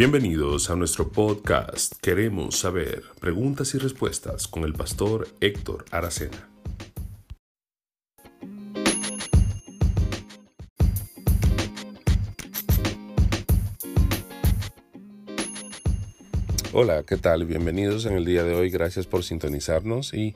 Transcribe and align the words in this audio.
Bienvenidos 0.00 0.70
a 0.70 0.76
nuestro 0.76 1.10
podcast 1.10 1.92
Queremos 2.00 2.58
saber 2.58 3.02
preguntas 3.20 3.74
y 3.74 3.78
respuestas 3.78 4.48
con 4.48 4.64
el 4.64 4.72
pastor 4.72 5.28
Héctor 5.42 5.84
Aracena. 5.90 6.48
Hola, 16.72 17.02
¿qué 17.02 17.18
tal? 17.18 17.44
Bienvenidos 17.44 18.06
en 18.06 18.14
el 18.14 18.24
día 18.24 18.42
de 18.42 18.54
hoy. 18.54 18.70
Gracias 18.70 19.06
por 19.06 19.22
sintonizarnos 19.22 20.14
y 20.14 20.34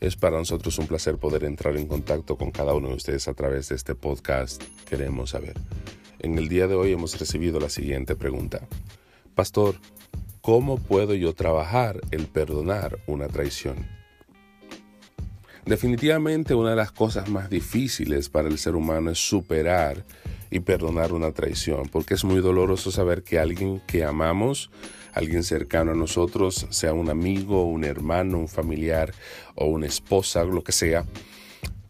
es 0.00 0.16
para 0.16 0.38
nosotros 0.38 0.78
un 0.78 0.86
placer 0.86 1.18
poder 1.18 1.44
entrar 1.44 1.76
en 1.76 1.86
contacto 1.86 2.38
con 2.38 2.50
cada 2.50 2.72
uno 2.72 2.88
de 2.88 2.94
ustedes 2.94 3.28
a 3.28 3.34
través 3.34 3.68
de 3.68 3.74
este 3.74 3.94
podcast 3.94 4.62
Queremos 4.88 5.28
saber. 5.28 5.56
En 6.18 6.38
el 6.38 6.48
día 6.48 6.66
de 6.66 6.76
hoy 6.76 6.92
hemos 6.92 7.20
recibido 7.20 7.60
la 7.60 7.68
siguiente 7.68 8.16
pregunta. 8.16 8.66
Pastor, 9.34 9.76
¿cómo 10.42 10.76
puedo 10.76 11.14
yo 11.14 11.32
trabajar 11.32 12.00
el 12.10 12.26
perdonar 12.26 12.98
una 13.06 13.28
traición? 13.28 13.88
Definitivamente 15.64 16.54
una 16.54 16.70
de 16.70 16.76
las 16.76 16.92
cosas 16.92 17.30
más 17.30 17.48
difíciles 17.48 18.28
para 18.28 18.48
el 18.48 18.58
ser 18.58 18.76
humano 18.76 19.10
es 19.10 19.18
superar 19.18 20.04
y 20.50 20.60
perdonar 20.60 21.14
una 21.14 21.32
traición, 21.32 21.88
porque 21.88 22.12
es 22.12 22.24
muy 22.24 22.40
doloroso 22.40 22.90
saber 22.90 23.22
que 23.22 23.38
alguien 23.38 23.80
que 23.86 24.04
amamos, 24.04 24.70
alguien 25.14 25.44
cercano 25.44 25.92
a 25.92 25.94
nosotros, 25.94 26.66
sea 26.68 26.92
un 26.92 27.08
amigo, 27.08 27.64
un 27.64 27.84
hermano, 27.84 28.38
un 28.38 28.48
familiar 28.48 29.14
o 29.54 29.64
una 29.64 29.86
esposa, 29.86 30.44
lo 30.44 30.62
que 30.62 30.72
sea, 30.72 31.06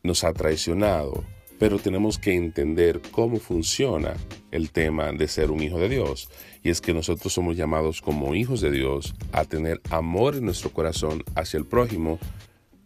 nos 0.05 0.23
ha 0.23 0.33
traicionado 0.33 1.25
pero 1.63 1.79
tenemos 1.79 2.19
que 2.19 2.35
entender 2.35 3.01
cómo 3.13 3.39
funciona 3.39 4.15
el 4.51 4.73
tema 4.73 5.13
de 5.13 5.29
ser 5.29 5.53
un 5.53 5.63
hijo 5.63 5.79
de 5.79 5.89
Dios. 5.89 6.29
Y 6.65 6.71
es 6.71 6.81
que 6.81 6.93
nosotros 6.93 7.33
somos 7.33 7.57
llamados 7.57 8.03
como 8.03 8.35
hijos 8.35 8.61
de 8.61 8.73
Dios 8.73 9.15
a 9.31 9.45
tener 9.45 9.81
amor 9.89 10.35
en 10.35 10.47
nuestro 10.47 10.73
corazón 10.73 11.23
hacia 11.37 11.59
el 11.59 11.65
prójimo 11.65 12.19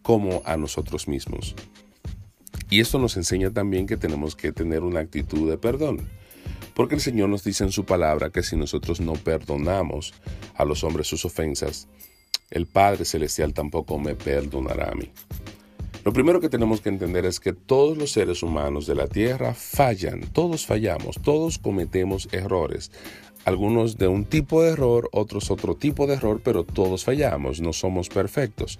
como 0.03 0.43
a 0.45 0.57
nosotros 0.57 1.07
mismos. 1.07 1.55
Y 2.69 2.79
esto 2.79 2.99
nos 2.99 3.17
enseña 3.17 3.49
también 3.49 3.87
que 3.87 3.97
tenemos 3.97 4.35
que 4.35 4.51
tener 4.51 4.83
una 4.83 4.99
actitud 4.99 5.49
de 5.49 5.57
perdón. 5.57 6.07
Porque 6.75 6.93
el 6.93 7.01
Señor 7.01 7.29
nos 7.29 7.43
dice 7.43 7.63
en 7.63 7.71
su 7.71 7.83
palabra 7.83 8.29
que 8.29 8.43
si 8.43 8.55
nosotros 8.55 9.01
no 9.01 9.13
perdonamos 9.13 10.13
a 10.53 10.65
los 10.65 10.83
hombres 10.83 11.07
sus 11.07 11.25
ofensas, 11.25 11.87
el 12.51 12.67
Padre 12.67 13.05
Celestial 13.05 13.55
tampoco 13.55 13.97
me 13.97 14.13
perdonará 14.13 14.91
a 14.91 14.93
mí. 14.93 15.11
Lo 16.07 16.13
primero 16.13 16.39
que 16.39 16.47
tenemos 16.47 16.79
que 16.79 16.87
entender 16.87 17.25
es 17.25 17.41
que 17.41 17.51
todos 17.51 17.97
los 17.97 18.13
seres 18.13 18.41
humanos 18.41 18.87
de 18.87 18.95
la 18.95 19.07
Tierra 19.07 19.53
fallan, 19.53 20.21
todos 20.31 20.65
fallamos, 20.65 21.19
todos 21.21 21.57
cometemos 21.57 22.29
errores. 22.31 22.93
Algunos 23.43 23.97
de 23.97 24.07
un 24.07 24.23
tipo 24.23 24.63
de 24.63 24.69
error, 24.69 25.09
otros 25.11 25.51
otro 25.51 25.75
tipo 25.75 26.07
de 26.07 26.13
error, 26.13 26.39
pero 26.41 26.63
todos 26.63 27.03
fallamos, 27.03 27.59
no 27.59 27.73
somos 27.73 28.07
perfectos. 28.07 28.79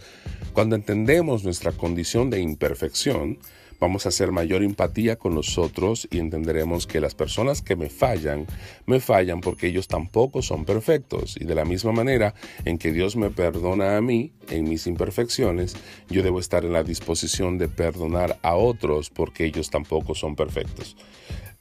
Cuando 0.54 0.78
entendemos 0.78 1.44
nuestra 1.44 1.74
condición 1.74 2.30
de 2.30 2.40
imperfección, 2.40 3.40
vamos 3.80 4.06
a 4.06 4.10
hacer 4.10 4.32
mayor 4.32 4.64
empatía 4.64 5.16
con 5.16 5.36
nosotros 5.36 6.08
y 6.12 6.20
entenderemos 6.20 6.88
que 6.88 7.00
las 7.00 7.16
personas 7.16 7.62
que 7.62 7.76
me 7.76 7.90
fallan, 7.90 8.46
me 8.86 9.00
fallan 9.00 9.42
porque 9.42 9.68
ellos 9.68 9.88
tampoco 9.88 10.42
son 10.42 10.66
perfectos. 10.66 11.36
Y 11.40 11.46
de 11.46 11.56
la 11.56 11.66
misma 11.66 11.92
manera 11.92 12.34
en 12.66 12.78
que 12.78 12.92
Dios 12.92 13.16
me 13.16 13.30
perdona 13.30 13.98
a 13.98 14.02
mí 14.02 14.32
en 14.50 14.66
mis 14.66 14.88
imperfecciones, 14.88 15.76
yo 16.10 16.24
debo 16.24 16.40
estar 16.40 16.66
en 16.66 16.74
la 16.74 16.84
disposición 16.84 17.58
de 17.58 17.68
perdonar 17.68 18.38
a 18.42 18.56
otros 18.56 19.10
porque 19.10 19.46
ellos 19.46 19.70
tampoco 19.70 20.16
son 20.16 20.36
perfectos. 20.36 20.96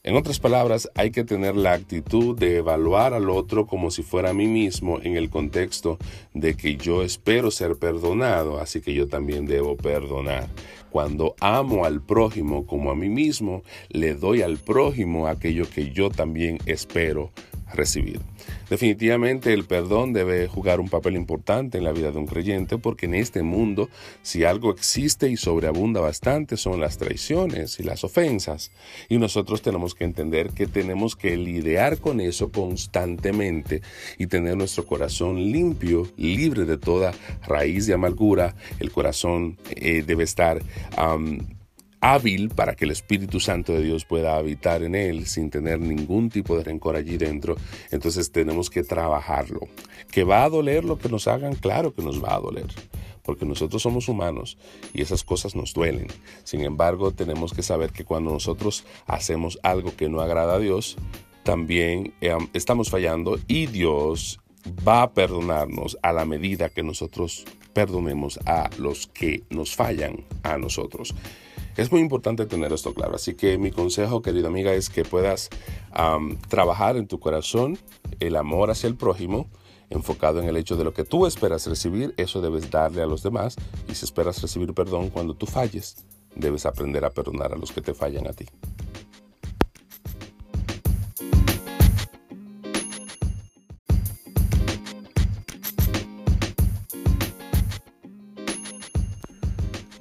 En 0.06 0.14
otras 0.14 0.38
palabras, 0.38 0.88
hay 0.94 1.10
que 1.10 1.24
tener 1.24 1.56
la 1.56 1.72
actitud 1.72 2.38
de 2.38 2.58
evaluar 2.58 3.12
al 3.12 3.28
otro 3.28 3.66
como 3.66 3.90
si 3.90 4.04
fuera 4.04 4.30
a 4.30 4.34
mí 4.34 4.46
mismo 4.46 5.00
en 5.02 5.16
el 5.16 5.30
contexto 5.30 5.98
de 6.32 6.56
que 6.56 6.76
yo 6.76 7.02
espero 7.02 7.50
ser 7.50 7.74
perdonado, 7.74 8.60
así 8.60 8.80
que 8.80 8.94
yo 8.94 9.08
también 9.08 9.46
debo 9.46 9.76
perdonar. 9.76 10.46
Cuando 10.90 11.34
amo 11.40 11.84
al 11.84 12.00
prójimo 12.00 12.66
como 12.66 12.92
a 12.92 12.94
mí 12.94 13.08
mismo, 13.08 13.64
le 13.88 14.14
doy 14.14 14.42
al 14.42 14.58
prójimo 14.58 15.26
aquello 15.26 15.68
que 15.68 15.90
yo 15.90 16.08
también 16.08 16.58
espero 16.66 17.32
recibir. 17.76 18.20
Definitivamente 18.68 19.52
el 19.52 19.64
perdón 19.64 20.12
debe 20.12 20.48
jugar 20.48 20.80
un 20.80 20.88
papel 20.88 21.14
importante 21.14 21.78
en 21.78 21.84
la 21.84 21.92
vida 21.92 22.10
de 22.10 22.18
un 22.18 22.26
creyente 22.26 22.78
porque 22.78 23.06
en 23.06 23.14
este 23.14 23.42
mundo 23.42 23.88
si 24.22 24.44
algo 24.44 24.70
existe 24.70 25.28
y 25.28 25.36
sobreabunda 25.36 26.00
bastante 26.00 26.56
son 26.56 26.80
las 26.80 26.98
traiciones 26.98 27.78
y 27.78 27.84
las 27.84 28.02
ofensas 28.02 28.72
y 29.08 29.18
nosotros 29.18 29.62
tenemos 29.62 29.94
que 29.94 30.04
entender 30.04 30.50
que 30.50 30.66
tenemos 30.66 31.14
que 31.14 31.36
lidiar 31.36 31.98
con 31.98 32.20
eso 32.20 32.50
constantemente 32.50 33.82
y 34.18 34.26
tener 34.26 34.56
nuestro 34.56 34.84
corazón 34.84 35.36
limpio, 35.52 36.08
libre 36.16 36.64
de 36.64 36.78
toda 36.78 37.12
raíz 37.46 37.86
de 37.86 37.94
amargura. 37.94 38.56
El 38.80 38.90
corazón 38.90 39.58
eh, 39.70 40.02
debe 40.06 40.24
estar 40.24 40.60
hábil 42.00 42.50
para 42.50 42.74
que 42.74 42.84
el 42.84 42.90
Espíritu 42.90 43.40
Santo 43.40 43.72
de 43.72 43.82
Dios 43.82 44.04
pueda 44.04 44.36
habitar 44.36 44.82
en 44.82 44.94
él 44.94 45.26
sin 45.26 45.50
tener 45.50 45.80
ningún 45.80 46.30
tipo 46.30 46.56
de 46.56 46.64
rencor 46.64 46.96
allí 46.96 47.16
dentro. 47.16 47.56
Entonces 47.90 48.32
tenemos 48.32 48.70
que 48.70 48.82
trabajarlo. 48.82 49.60
¿Que 50.10 50.24
va 50.24 50.44
a 50.44 50.48
doler 50.50 50.84
lo 50.84 50.98
que 50.98 51.08
nos 51.08 51.26
hagan? 51.28 51.54
Claro 51.54 51.94
que 51.94 52.02
nos 52.02 52.22
va 52.22 52.34
a 52.34 52.40
doler 52.40 52.66
porque 53.26 53.44
nosotros 53.44 53.82
somos 53.82 54.08
humanos 54.08 54.56
y 54.94 55.02
esas 55.02 55.24
cosas 55.24 55.56
nos 55.56 55.74
duelen. 55.74 56.06
Sin 56.44 56.60
embargo, 56.62 57.10
tenemos 57.10 57.52
que 57.52 57.64
saber 57.64 57.90
que 57.90 58.04
cuando 58.04 58.30
nosotros 58.30 58.84
hacemos 59.06 59.58
algo 59.64 59.96
que 59.96 60.08
no 60.08 60.20
agrada 60.20 60.54
a 60.54 60.58
Dios, 60.60 60.96
también 61.42 62.14
eh, 62.20 62.36
estamos 62.54 62.88
fallando 62.88 63.38
y 63.48 63.66
Dios 63.66 64.38
va 64.86 65.02
a 65.02 65.12
perdonarnos 65.12 65.98
a 66.02 66.12
la 66.12 66.24
medida 66.24 66.68
que 66.68 66.84
nosotros 66.84 67.44
perdonemos 67.72 68.38
a 68.46 68.70
los 68.78 69.06
que 69.08 69.42
nos 69.50 69.74
fallan 69.74 70.24
a 70.42 70.56
nosotros. 70.56 71.14
Es 71.76 71.92
muy 71.92 72.00
importante 72.00 72.46
tener 72.46 72.72
esto 72.72 72.94
claro, 72.94 73.16
así 73.16 73.34
que 73.34 73.58
mi 73.58 73.70
consejo, 73.70 74.22
querida 74.22 74.48
amiga, 74.48 74.72
es 74.72 74.88
que 74.88 75.04
puedas 75.04 75.50
trabajar 76.48 76.96
en 76.96 77.06
tu 77.06 77.20
corazón 77.20 77.78
el 78.18 78.36
amor 78.36 78.70
hacia 78.70 78.88
el 78.88 78.96
prójimo, 78.96 79.46
enfocado 79.90 80.40
en 80.40 80.48
el 80.48 80.56
hecho 80.56 80.76
de 80.76 80.84
lo 80.84 80.94
que 80.94 81.04
tú 81.04 81.26
esperas 81.26 81.66
recibir, 81.66 82.14
eso 82.16 82.40
debes 82.40 82.70
darle 82.70 83.02
a 83.02 83.06
los 83.06 83.22
demás, 83.22 83.56
y 83.88 83.94
si 83.94 84.04
esperas 84.04 84.40
recibir 84.40 84.72
perdón 84.72 85.10
cuando 85.10 85.34
tú 85.34 85.46
falles, 85.46 86.04
debes 86.34 86.64
aprender 86.66 87.04
a 87.04 87.10
perdonar 87.10 87.52
a 87.52 87.56
los 87.56 87.72
que 87.72 87.82
te 87.82 87.94
fallan 87.94 88.26
a 88.26 88.32
ti. 88.32 88.46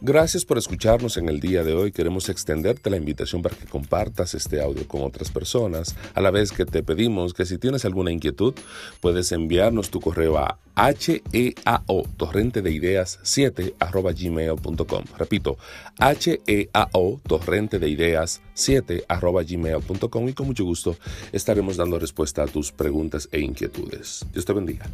Gracias 0.07 0.45
por 0.45 0.59
escucharnos 0.59 1.17
en 1.17 1.29
el 1.29 1.39
día 1.39 1.63
de 1.63 1.73
hoy. 1.73 1.91
Queremos 1.91 2.29
extenderte 2.29 2.91
la 2.91 2.97
invitación 2.97 3.41
para 3.41 3.55
que 3.55 3.66
compartas 3.66 4.35
este 4.35 4.61
audio 4.61 4.88
con 4.88 5.01
otras 5.01 5.31
personas, 5.31 5.95
a 6.13 6.21
la 6.21 6.29
vez 6.29 6.51
que 6.51 6.63
te 6.63 6.83
pedimos 6.83 7.33
que 7.33 7.43
si 7.43 7.57
tienes 7.57 7.85
alguna 7.85 8.11
inquietud, 8.11 8.53
puedes 9.01 9.31
enviarnos 9.31 9.89
tu 9.89 9.99
correo 9.99 10.38
a 10.38 10.59
heao 10.77 12.03
torrente 12.17 12.61
de 12.61 12.71
ideas 12.71 13.17
7 13.23 13.77
arroba 13.79 14.11
gmail.com. 14.11 15.05
Repito, 15.17 15.57
heao 15.99 17.19
torrente 17.27 17.79
de 17.79 17.89
ideas 17.89 18.43
7 18.53 19.05
arroba 19.07 19.41
gmail.com 19.41 20.29
y 20.29 20.33
con 20.33 20.45
mucho 20.45 20.66
gusto 20.66 20.95
estaremos 21.31 21.77
dando 21.77 21.97
respuesta 21.97 22.43
a 22.43 22.47
tus 22.47 22.72
preguntas 22.72 23.27
e 23.31 23.39
inquietudes. 23.39 24.23
Dios 24.31 24.45
te 24.45 24.53
bendiga. 24.53 24.85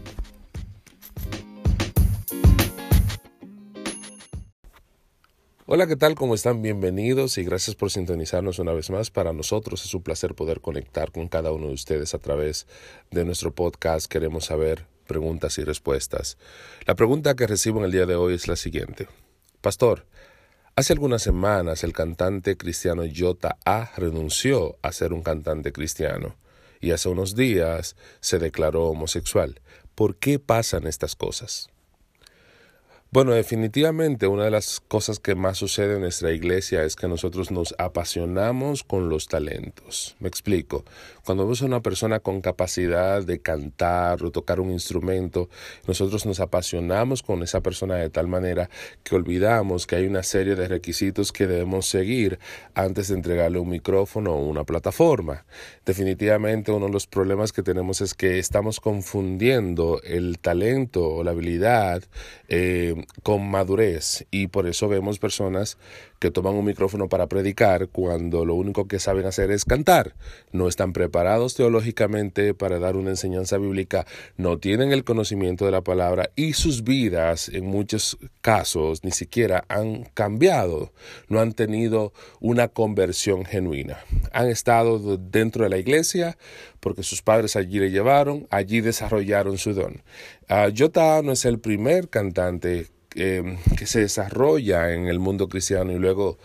Hola, 5.73 5.87
¿qué 5.87 5.95
tal? 5.95 6.15
¿Cómo 6.15 6.35
están? 6.35 6.61
Bienvenidos 6.61 7.37
y 7.37 7.45
gracias 7.45 7.77
por 7.77 7.91
sintonizarnos 7.91 8.59
una 8.59 8.73
vez 8.73 8.89
más. 8.89 9.09
Para 9.09 9.31
nosotros 9.31 9.85
es 9.85 9.93
un 9.93 10.03
placer 10.03 10.35
poder 10.35 10.59
conectar 10.59 11.13
con 11.13 11.29
cada 11.29 11.53
uno 11.53 11.67
de 11.67 11.73
ustedes 11.73 12.13
a 12.13 12.17
través 12.17 12.67
de 13.09 13.23
nuestro 13.23 13.55
podcast. 13.55 14.11
Queremos 14.11 14.47
saber 14.47 14.85
preguntas 15.07 15.57
y 15.59 15.63
respuestas. 15.63 16.37
La 16.85 16.97
pregunta 16.97 17.37
que 17.37 17.47
recibo 17.47 17.79
en 17.79 17.85
el 17.85 17.93
día 17.93 18.05
de 18.05 18.16
hoy 18.16 18.34
es 18.34 18.49
la 18.49 18.57
siguiente. 18.57 19.07
Pastor, 19.61 20.05
hace 20.75 20.91
algunas 20.91 21.22
semanas 21.22 21.85
el 21.85 21.93
cantante 21.93 22.57
cristiano 22.57 23.03
Jota 23.16 23.55
A 23.63 23.91
renunció 23.96 24.78
a 24.81 24.91
ser 24.91 25.13
un 25.13 25.23
cantante 25.23 25.72
cristiano 25.72 26.35
y 26.81 26.91
hace 26.91 27.07
unos 27.07 27.34
días 27.34 27.96
se 28.19 28.40
declaró 28.40 28.87
homosexual. 28.87 29.61
¿Por 29.96 30.17
qué 30.17 30.37
pasan 30.37 30.85
estas 30.85 31.16
cosas? 31.16 31.69
Bueno, 33.13 33.34
definitivamente 33.34 34.25
una 34.25 34.46
de 34.46 34.52
las 34.52 34.79
cosas 34.79 35.19
que 35.19 35.35
más 35.35 35.58
sucede 35.58 35.96
en 35.96 35.99
nuestra 35.99 36.31
iglesia 36.31 36.85
es 36.85 36.96
que 36.96 37.09
nosotros 37.09 37.52
nos 37.52 37.75
apasionamos 37.78 38.85
con 38.85 39.09
los 39.09 39.28
talentos. 39.28 40.16
Me 40.22 40.29
explico. 40.29 40.85
Cuando 41.25 41.43
vemos 41.43 41.61
a 41.61 41.66
una 41.66 41.81
persona 41.81 42.22
con 42.22 42.40
capacidad 42.40 43.22
de 43.22 43.41
cantar 43.41 44.23
o 44.23 44.31
tocar 44.31 44.61
un 44.61 44.72
instrumento, 44.72 45.49
nosotros 45.87 46.25
nos 46.25 46.40
apasionamos 46.40 47.22
con 47.22 47.43
esa 47.43 47.59
persona 47.59 47.96
de 47.96 48.09
tal 48.09 48.29
manera 48.29 48.69
que 49.03 49.13
olvidamos 49.16 49.87
que 49.87 49.97
hay 49.97 50.05
una 50.05 50.23
serie 50.23 50.55
de 50.55 50.69
requisitos 50.69 51.34
que 51.34 51.47
debemos 51.47 51.87
seguir 51.87 52.40
antes 52.75 53.09
de 53.09 53.16
entregarle 53.16 53.59
un 53.59 53.72
micrófono 53.72 54.35
o 54.35 54.47
una 54.47 54.63
plataforma. 54.63 55.43
Definitivamente 55.85 56.72
uno 56.72 56.85
de 56.85 56.93
los 56.93 57.08
problemas 57.08 57.52
que 57.52 57.61
tenemos 57.61 57.99
es 57.99 58.13
que 58.13 58.40
estamos 58.40 58.79
confundiendo 58.79 59.99
el 60.02 60.40
talento 60.40 61.09
o 61.09 61.25
la 61.25 61.31
habilidad 61.31 62.03
eh, 62.47 63.00
con 63.23 63.49
madurez 63.49 64.25
y 64.31 64.47
por 64.47 64.67
eso 64.67 64.87
vemos 64.87 65.19
personas 65.19 65.77
que 66.22 66.29
toman 66.29 66.53
un 66.53 66.66
micrófono 66.66 67.09
para 67.09 67.26
predicar 67.26 67.88
cuando 67.88 68.46
lo 68.46 68.53
único 68.53 68.88
que 68.88 69.00
saben 69.00 69.26
hacer 69.26 69.50
es 69.50 69.66
cantar. 69.66 70.14
No 70.52 70.68
están 70.68 70.94
preparados 70.94 71.56
teológicamente 71.56 72.53
para 72.53 72.78
dar 72.78 72.96
una 72.96 73.09
enseñanza 73.09 73.58
bíblica, 73.58 74.06
no 74.38 74.59
tienen 74.59 74.91
el 74.91 75.03
conocimiento 75.03 75.66
de 75.66 75.72
la 75.72 75.82
palabra 75.82 76.29
y 76.35 76.53
sus 76.53 76.84
vidas 76.84 77.50
en 77.50 77.66
muchos 77.66 78.20
casos 78.41 79.03
ni 79.03 79.09
siquiera 79.09 79.66
han 79.68 80.03
cambiado, 80.14 80.94
no 81.28 81.40
han 81.40 81.53
tenido 81.53 82.14
una 82.40 82.68
conversión 82.68 83.44
genuina. 83.44 83.97
Han 84.32 84.47
estado 84.47 85.18
dentro 85.18 85.64
de 85.64 85.72
la 85.72 85.79
iglesia 85.79 86.38
porque 86.79 87.02
sus 87.02 87.23
padres 87.23 87.56
allí 87.56 87.79
le 87.79 87.90
llevaron, 87.90 88.46
allí 88.52 88.82
desarrollaron 88.82 89.58
su 89.58 89.73
don. 89.73 90.03
Uh, 90.52 90.72
Jota 90.78 91.23
no 91.23 91.32
es 91.32 91.46
el 91.46 91.59
primer 91.59 92.09
cantante 92.09 92.90
que 93.13 93.85
se 93.85 94.02
desarrolla 94.02 94.93
en 94.93 95.08
el 95.08 95.19
mundo 95.19 95.49
cristiano 95.49 95.91
y 95.91 95.99
luego 95.99 96.37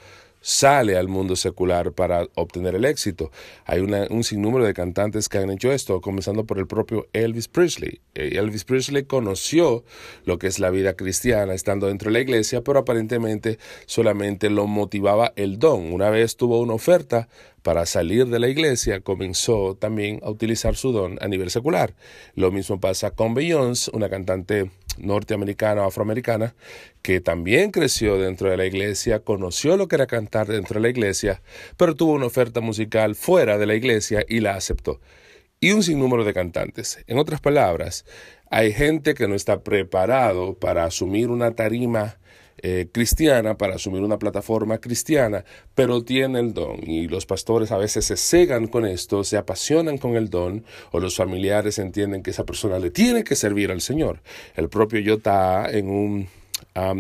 sale 0.46 0.96
al 0.96 1.08
mundo 1.08 1.34
secular 1.34 1.90
para 1.90 2.28
obtener 2.36 2.76
el 2.76 2.84
éxito. 2.84 3.32
Hay 3.64 3.80
un 3.80 4.22
sinnúmero 4.22 4.64
de 4.64 4.74
cantantes 4.74 5.28
que 5.28 5.38
han 5.38 5.50
hecho 5.50 5.72
esto, 5.72 6.00
comenzando 6.00 6.44
por 6.44 6.58
el 6.58 6.68
propio 6.68 7.08
Elvis 7.12 7.48
Presley. 7.48 8.00
Eh, 8.14 8.38
Elvis 8.38 8.62
Presley 8.62 9.02
conoció 9.06 9.82
lo 10.24 10.38
que 10.38 10.46
es 10.46 10.60
la 10.60 10.70
vida 10.70 10.94
cristiana 10.94 11.52
estando 11.52 11.88
dentro 11.88 12.10
de 12.10 12.12
la 12.12 12.20
iglesia, 12.20 12.62
pero 12.62 12.78
aparentemente 12.78 13.58
solamente 13.86 14.48
lo 14.48 14.68
motivaba 14.68 15.32
el 15.34 15.58
don. 15.58 15.92
Una 15.92 16.10
vez 16.10 16.36
tuvo 16.36 16.60
una 16.60 16.74
oferta 16.74 17.28
para 17.62 17.84
salir 17.84 18.28
de 18.28 18.38
la 18.38 18.46
iglesia, 18.46 19.00
comenzó 19.00 19.74
también 19.74 20.20
a 20.22 20.30
utilizar 20.30 20.76
su 20.76 20.92
don 20.92 21.18
a 21.20 21.26
nivel 21.26 21.50
secular. 21.50 21.96
Lo 22.36 22.52
mismo 22.52 22.78
pasa 22.78 23.10
con 23.10 23.34
Beyoncé, 23.34 23.90
una 23.92 24.08
cantante 24.08 24.70
norteamericana 24.98 25.82
o 25.82 25.88
afroamericana 25.88 26.54
que 27.02 27.20
también 27.20 27.70
creció 27.70 28.18
dentro 28.18 28.50
de 28.50 28.56
la 28.56 28.66
iglesia, 28.66 29.20
conoció 29.20 29.76
lo 29.76 29.88
que 29.88 29.96
era 29.96 30.06
cantar 30.06 30.46
dentro 30.46 30.74
de 30.74 30.80
la 30.80 30.88
iglesia, 30.88 31.42
pero 31.76 31.94
tuvo 31.94 32.12
una 32.12 32.26
oferta 32.26 32.60
musical 32.60 33.14
fuera 33.14 33.58
de 33.58 33.66
la 33.66 33.74
iglesia 33.74 34.24
y 34.28 34.40
la 34.40 34.54
aceptó. 34.54 35.00
Y 35.60 35.72
un 35.72 35.82
sinnúmero 35.82 36.24
de 36.24 36.34
cantantes. 36.34 36.98
En 37.06 37.18
otras 37.18 37.40
palabras, 37.40 38.04
hay 38.50 38.72
gente 38.72 39.14
que 39.14 39.26
no 39.26 39.34
está 39.34 39.62
preparado 39.62 40.54
para 40.54 40.84
asumir 40.84 41.28
una 41.28 41.52
tarima 41.54 42.18
eh, 42.68 42.88
cristiana, 42.90 43.56
para 43.56 43.76
asumir 43.76 44.02
una 44.02 44.18
plataforma 44.18 44.78
cristiana, 44.78 45.44
pero 45.76 46.02
tiene 46.02 46.40
el 46.40 46.52
don. 46.52 46.80
Y 46.82 47.06
los 47.06 47.24
pastores 47.24 47.70
a 47.70 47.78
veces 47.78 48.06
se 48.06 48.16
cegan 48.16 48.66
con 48.66 48.84
esto, 48.84 49.22
se 49.22 49.36
apasionan 49.36 49.98
con 49.98 50.16
el 50.16 50.30
don, 50.30 50.64
o 50.90 50.98
los 50.98 51.14
familiares 51.14 51.78
entienden 51.78 52.24
que 52.24 52.30
esa 52.30 52.44
persona 52.44 52.80
le 52.80 52.90
tiene 52.90 53.22
que 53.22 53.36
servir 53.36 53.70
al 53.70 53.82
Señor. 53.82 54.20
El 54.56 54.68
propio 54.68 54.98
Yota 54.98 55.70
en 55.70 55.88
un 55.88 56.28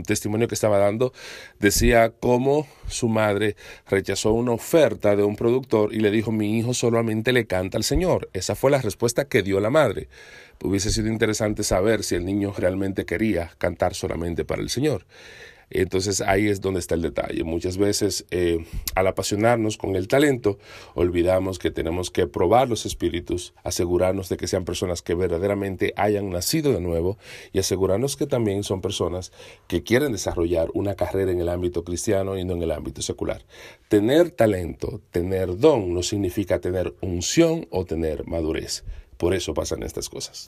testimonio 0.06 0.46
que 0.46 0.54
estaba 0.54 0.78
dando, 0.78 1.12
decía 1.58 2.12
cómo 2.20 2.68
su 2.86 3.08
madre 3.08 3.56
rechazó 3.88 4.32
una 4.34 4.52
oferta 4.52 5.16
de 5.16 5.24
un 5.24 5.34
productor 5.34 5.92
y 5.92 5.98
le 5.98 6.12
dijo, 6.12 6.30
mi 6.30 6.58
hijo 6.58 6.74
solamente 6.74 7.32
le 7.32 7.48
canta 7.48 7.76
al 7.76 7.82
Señor. 7.82 8.30
Esa 8.34 8.54
fue 8.54 8.70
la 8.70 8.80
respuesta 8.80 9.24
que 9.24 9.42
dio 9.42 9.58
la 9.58 9.70
madre. 9.70 10.08
Hubiese 10.62 10.92
sido 10.92 11.08
interesante 11.08 11.64
saber 11.64 12.04
si 12.04 12.14
el 12.14 12.24
niño 12.24 12.54
realmente 12.56 13.04
quería 13.04 13.50
cantar 13.58 13.94
solamente 13.94 14.44
para 14.44 14.62
el 14.62 14.70
Señor. 14.70 15.04
Entonces 15.70 16.20
ahí 16.20 16.48
es 16.48 16.60
donde 16.60 16.80
está 16.80 16.94
el 16.94 17.02
detalle. 17.02 17.42
Muchas 17.44 17.76
veces 17.76 18.24
eh, 18.30 18.64
al 18.94 19.06
apasionarnos 19.06 19.76
con 19.76 19.96
el 19.96 20.08
talento, 20.08 20.58
olvidamos 20.94 21.58
que 21.58 21.70
tenemos 21.70 22.10
que 22.10 22.26
probar 22.26 22.68
los 22.68 22.86
espíritus, 22.86 23.54
asegurarnos 23.64 24.28
de 24.28 24.36
que 24.36 24.46
sean 24.46 24.64
personas 24.64 25.02
que 25.02 25.14
verdaderamente 25.14 25.92
hayan 25.96 26.30
nacido 26.30 26.72
de 26.72 26.80
nuevo 26.80 27.18
y 27.52 27.58
asegurarnos 27.58 28.16
que 28.16 28.26
también 28.26 28.62
son 28.62 28.80
personas 28.80 29.32
que 29.66 29.82
quieren 29.82 30.12
desarrollar 30.12 30.68
una 30.74 30.94
carrera 30.94 31.32
en 31.32 31.40
el 31.40 31.48
ámbito 31.48 31.84
cristiano 31.84 32.38
y 32.38 32.44
no 32.44 32.54
en 32.54 32.62
el 32.62 32.70
ámbito 32.70 33.02
secular. 33.02 33.44
Tener 33.88 34.30
talento, 34.30 35.00
tener 35.10 35.58
don, 35.58 35.92
no 35.92 36.02
significa 36.02 36.60
tener 36.60 36.94
unción 37.00 37.66
o 37.70 37.84
tener 37.84 38.26
madurez. 38.26 38.84
Por 39.16 39.34
eso 39.34 39.54
pasan 39.54 39.82
estas 39.82 40.08
cosas. 40.08 40.46